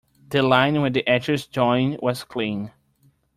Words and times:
The 0.29 0.41
line 0.41 0.81
where 0.81 0.89
the 0.89 1.07
edges 1.07 1.45
join 1.45 1.95
was 2.01 2.23
clean. 2.23 2.71